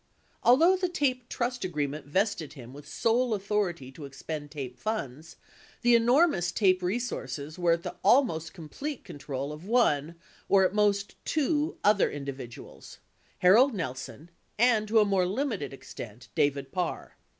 [0.41, 5.35] Although the TAPE trust agreement vested him with sole authority to expend TAPE funds,
[5.83, 10.15] the enormous TAPE resources were at the almost complete control of one,
[10.49, 12.97] or at most, two other individuals—
[13.45, 17.15] Harold Nelson and, to a more limited extent, David Parr.